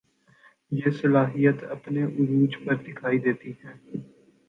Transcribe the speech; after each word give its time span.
یہ 0.71 0.89
صلاحیت 0.91 1.63
اپنے 1.69 2.03
عروج 2.05 2.57
پر 2.65 2.75
دکھائی 2.83 3.17
دیتی 3.19 3.51
ہے 3.59 3.73